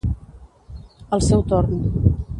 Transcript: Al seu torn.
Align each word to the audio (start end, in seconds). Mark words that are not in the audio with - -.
Al 1.19 1.23
seu 1.29 1.47
torn. 1.53 1.85